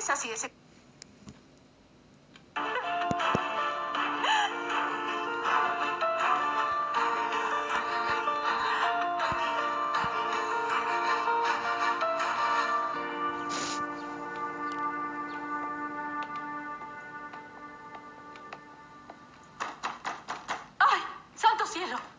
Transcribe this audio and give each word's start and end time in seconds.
si 0.00 0.30
ese... 0.30 0.52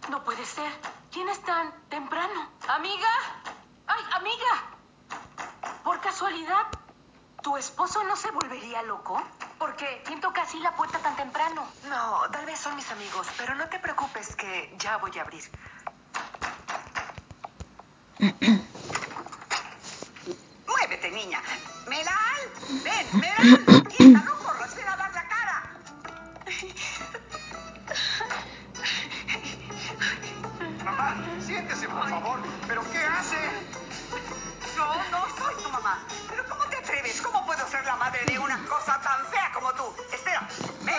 No 0.10 0.24
puede 0.24 0.44
ser. 0.44 0.72
¿Quién 1.12 1.30
es 1.30 1.40
tan 1.44 1.72
temprano? 1.90 2.50
¿Amiga? 2.68 3.10
¡Ay, 3.86 4.04
amiga! 4.14 4.64
Por 5.84 6.02
casualidad, 6.02 6.68
¿tu 7.42 7.58
esposo 7.58 8.04
no 8.04 8.16
se 8.16 8.32
volvería 8.32 8.82
loco? 8.84 9.22
Porque 9.58 10.02
¿quién 10.06 10.22
toca 10.22 10.44
así 10.44 10.60
la 10.60 10.76
puerta 10.76 11.00
tan 11.00 11.16
temprano? 11.16 11.68
No, 11.90 12.22
tal 12.32 12.46
vez 12.46 12.60
son 12.60 12.76
mis 12.76 12.90
amigos, 12.92 13.28
pero 13.38 13.56
no 13.56 13.68
te 13.68 13.80
preocupes 13.80 14.36
que 14.36 14.76
ya 14.78 14.98
voy 14.98 15.18
a 15.18 15.22
abrir. 15.22 15.44
Muévete, 20.68 21.12
niña. 21.12 21.42
Meral, 21.88 22.42
ven, 22.84 23.08
Meral. 23.20 23.66
Quieta, 23.98 24.20
no 24.20 24.36
corras, 24.40 24.76
ven 24.76 24.88
a 24.88 24.98
dar 24.98 25.14
la 25.14 25.28
cara. 25.28 25.64
Mamá, 30.84 31.16
siéntese, 31.46 31.88
por 31.88 32.10
favor. 32.10 32.40
¿Pero 32.68 32.82
qué 32.92 33.00
hace? 33.00 33.38
No, 34.78 35.10
no 35.12 35.28
soy 35.38 35.56
tu 35.64 35.70
mamá. 35.70 36.06
Madre 38.20 38.34
de 38.34 38.40
una 38.40 38.58
cosa 38.68 39.00
tan 39.02 39.26
fea 39.28 39.52
como 39.54 39.74
tú? 39.74 39.96
Espera, 40.12 40.48
ven, 40.82 40.96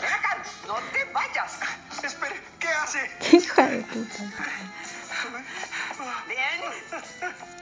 ven 0.00 0.12
acá. 0.12 0.42
No 0.66 0.74
te 0.92 1.04
vayas. 1.04 1.58
Espere, 2.02 2.42
¿qué 2.58 2.68
hace? 2.68 3.10
Hija 3.32 3.62
de 3.66 3.78
puta. 3.82 4.22
Bien. 6.26 6.62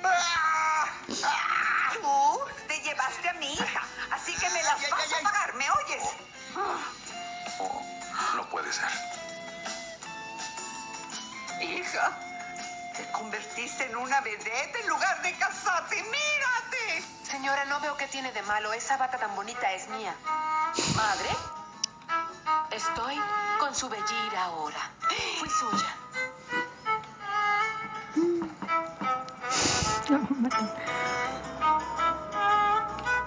Ah, 0.04 0.88
ah, 1.24 1.92
Tú 1.94 2.40
te 2.68 2.80
llevaste 2.80 3.28
a 3.28 3.32
mi 3.34 3.52
hija, 3.54 3.82
así 4.12 4.34
que 4.34 4.50
me 4.50 4.62
las 4.62 4.78
Ay, 4.84 4.90
vas 4.90 5.00
ay, 5.06 5.12
a 5.20 5.22
pagar, 5.22 5.54
¿me 5.54 5.70
oyes? 5.70 6.02
Oh, 7.58 7.82
no 8.34 8.48
puede 8.50 8.72
ser. 8.72 8.90
Hija, 11.60 12.12
te 12.96 13.10
convertiste 13.12 13.84
en 13.86 13.96
una 13.96 14.20
vedette 14.20 14.80
en 14.80 14.88
lugar 14.88 15.22
de 15.22 15.32
casarte. 15.38 15.96
¡Mírate! 16.02 16.66
No 17.76 17.82
veo 17.82 17.97
qué 17.98 18.06
tiene 18.09 18.32
de 18.32 18.41
malo. 18.44 18.72
Esa 18.72 18.97
bata 18.97 19.19
tan 19.19 19.37
bonita 19.37 19.70
es 19.75 19.87
mía. 19.91 20.14
¿Madre? 20.97 21.28
Estoy 22.70 23.20
con 23.60 23.75
su 23.75 23.87
bellira 23.91 24.44
ahora. 24.44 24.78
Fui 25.38 25.50
suya. 25.50 25.97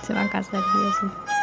Se 0.02 0.14
van 0.14 0.26
a 0.26 0.32
casar, 0.32 0.64
sí 1.00 1.39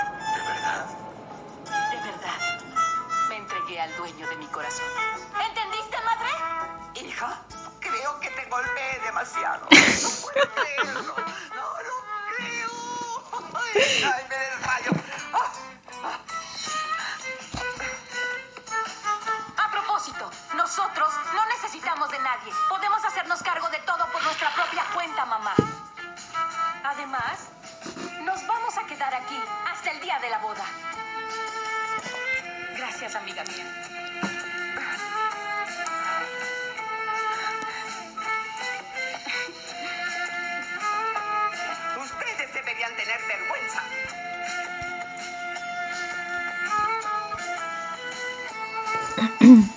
Ay, 13.76 14.25
me 14.31 14.37
desmayo. 14.37 14.91
Ah, 15.34 15.53
A 19.59 19.71
propósito, 19.71 20.30
nosotros 20.54 21.09
no 21.34 21.45
necesitamos 21.47 22.10
de 22.10 22.18
nadie. 22.21 22.53
Podemos 22.68 23.04
hacernos 23.04 23.42
cargo 23.42 23.68
de 23.68 23.78
todo 23.80 24.10
por 24.12 24.22
nuestra 24.22 24.51
propia 24.54 24.84
cuenta, 24.95 25.24
mamá. 25.27 25.54
Además, 26.84 27.48
nos 28.22 28.47
vamos 28.47 28.77
a 28.78 28.86
quedar 28.86 29.15
aquí 29.15 29.39
hasta 29.71 29.91
el 29.91 30.01
día 30.01 30.18
de 30.21 30.30
la 30.30 30.39
boda. 30.39 30.65
Gracias, 32.77 33.15
amiga 33.15 33.42
mía. 33.45 34.05
Tener 43.06 43.20
vergüenza. 43.20 43.82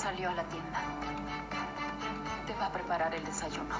Salió 0.00 0.30
a 0.30 0.34
la 0.34 0.44
tienda. 0.44 0.80
Te 2.46 2.54
va 2.54 2.66
a 2.68 2.72
preparar 2.72 3.14
el 3.14 3.22
desayuno. 3.22 3.74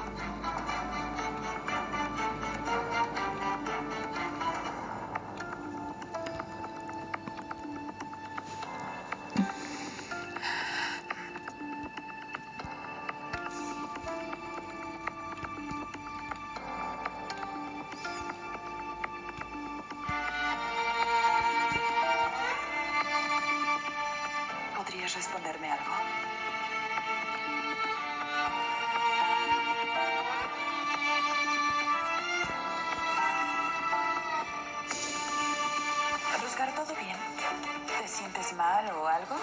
Mal 38.61 38.85
o 39.01 39.07
algo? 39.09 39.37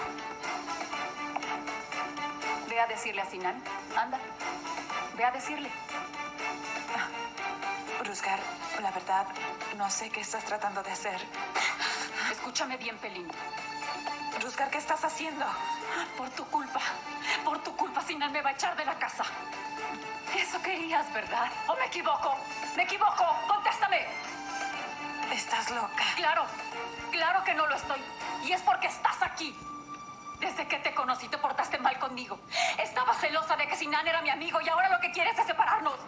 Ve 2.70 2.80
a 2.80 2.88
decirle 2.88 3.22
a 3.22 3.26
Sinan. 3.32 3.58
Anda. 4.04 4.20
Ve 5.18 5.24
a 5.26 5.32
decirle. 5.32 5.72
Rusgar, 8.06 8.40
la 8.86 8.92
verdad, 8.92 9.26
no 9.76 9.90
sé 9.90 10.12
qué 10.12 10.22
estás 10.22 10.44
tratando 10.46 10.84
de 10.84 10.92
hacer. 10.92 11.20
Escúchame 12.32 12.78
bien, 12.78 12.98
Pelín. 13.00 13.28
Rusgar, 14.44 14.70
¿qué 14.70 14.78
estás 14.78 15.04
haciendo? 15.04 15.46
Por 16.18 16.30
tu 16.38 16.46
culpa. 16.56 16.82
Por 17.44 17.58
tu 17.64 17.76
culpa, 17.76 18.02
Sinan 18.04 18.32
me 18.32 18.42
va 18.44 18.50
a 18.52 18.54
echar 18.54 18.76
de 18.78 18.86
la 18.86 19.00
casa. 19.00 19.26
Eso 20.36 20.62
querías, 20.62 21.12
¿verdad? 21.12 21.50
¿O 21.68 21.76
me 21.76 21.86
equivoco? 21.86 22.38
¿Me 22.76 22.84
equivoco? 22.84 23.26
¡Contéstame! 23.48 24.06
Estás 25.32 25.70
loca. 25.72 26.04
Claro, 26.16 26.46
claro 27.12 27.44
que 27.44 27.54
no 27.54 27.68
lo 27.68 27.76
estoy. 27.76 28.02
Y 28.44 28.52
es 28.52 28.62
porque 28.62 28.88
estás 28.88 29.22
aquí. 29.22 29.56
Desde 30.40 30.68
que 30.68 30.80
te 30.80 30.94
conocí 30.94 31.28
te 31.28 31.38
portaste 31.38 31.78
mal 31.80 31.98
conmigo. 32.00 32.40
Estaba 32.78 33.14
celosa 33.16 33.56
de 33.56 33.68
que 33.68 33.76
Sinan 33.76 34.08
era 34.08 34.22
mi 34.22 34.30
amigo 34.30 34.62
y 34.62 34.70
ahora 34.70 34.90
lo 34.90 35.00
que 35.00 35.12
quieres 35.12 35.38
es 35.38 35.46
separarnos. 35.46 36.00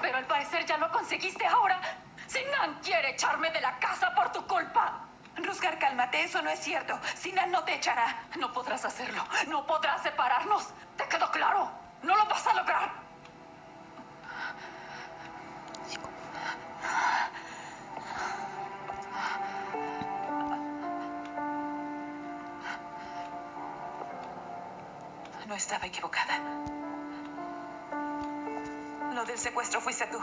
Pero 0.00 0.16
al 0.16 0.26
parecer 0.26 0.64
ya 0.66 0.76
lo 0.78 0.90
conseguiste 0.90 1.46
ahora. 1.46 1.80
Sinan 2.26 2.80
quiere 2.82 3.10
echarme 3.10 3.50
de 3.50 3.60
la 3.60 3.78
casa 3.78 4.14
por 4.14 4.32
tu 4.32 4.46
culpa. 4.46 5.04
Rusgar, 5.36 5.78
cálmate, 5.78 6.24
eso 6.24 6.42
no 6.42 6.50
es 6.50 6.58
cierto. 6.58 6.98
Sinan 7.14 7.50
no 7.50 7.62
te 7.64 7.74
echará. 7.74 8.22
No 8.36 8.52
podrás 8.52 8.84
hacerlo. 8.84 9.24
No 9.46 9.66
podrás 9.66 10.02
separarnos. 10.02 10.68
¿Te 10.96 11.06
quedó 11.08 11.30
claro? 11.30 11.70
No 12.02 12.16
lo 12.16 12.26
vas 12.26 12.46
a 12.46 12.54
lograr. 12.54 13.07
Estaba 25.58 25.86
equivocada. 25.86 26.38
Lo 29.12 29.24
del 29.24 29.38
secuestro 29.38 29.80
fuiste 29.80 30.06
tú. 30.06 30.18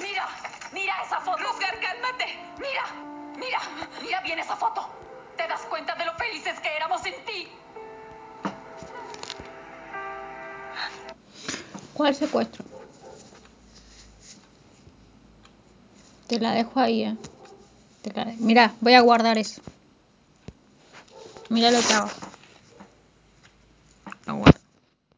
Mira, 0.00 0.28
mira 0.72 0.94
esa 1.06 1.20
foto. 1.20 1.38
Rosgar, 1.38 1.78
cálmate. 1.80 2.26
Mira, 2.58 2.82
mira, 3.38 3.60
mira 4.02 4.20
bien 4.22 4.40
esa 4.40 4.56
foto. 4.56 4.88
¿Te 5.36 5.46
das 5.46 5.60
cuenta 5.62 5.94
de 5.94 6.04
lo 6.04 6.12
felices 6.14 6.58
que 6.58 6.76
éramos 6.76 7.00
sin 7.02 7.14
ti? 7.24 7.48
¿Cuál 11.94 12.14
secuestro? 12.14 12.64
Te 16.26 16.40
la 16.40 16.52
dejo 16.52 16.80
ahí, 16.80 17.04
eh. 17.04 17.16
Te 18.02 18.12
la 18.12 18.24
Mira, 18.38 18.74
voy 18.80 18.94
a 18.94 19.00
guardar 19.00 19.38
eso. 19.38 19.62
Mira 21.50 21.70
lo 21.70 21.80
que 21.80 21.92
hago. 21.92 22.10